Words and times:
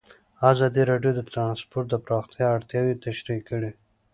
ازادي 0.51 0.81
راډیو 0.91 1.11
د 1.15 1.21
ترانسپورټ 1.31 1.85
د 1.91 1.95
پراختیا 2.05 2.47
اړتیاوې 2.57 2.95
تشریح 3.05 3.39
کړي. 3.49 3.71